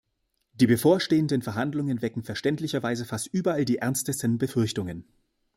Die 0.53 0.65
bevorstehenden 0.65 1.43
Verhandlungen 1.43 2.01
wecken 2.01 2.23
verständlicherweise 2.23 3.05
fast 3.05 3.27
überall 3.27 3.65
die 3.65 3.77
ernstesten 3.77 4.39
Befürchtungen. 4.39 5.07